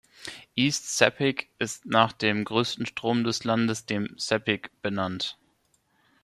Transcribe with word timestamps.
East 0.55 0.97
Sepik 0.97 1.51
ist 1.59 1.85
nach 1.85 2.11
dem 2.11 2.43
größten 2.43 2.87
Strom 2.87 3.23
des 3.23 3.43
Landes, 3.43 3.85
dem 3.85 4.15
Sepik 4.17 4.71
benannt. 4.81 5.37